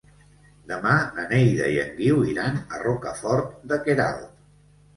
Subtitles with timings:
[0.71, 4.29] Demà na Neida i en Guiu iran a Rocafort de Queralt.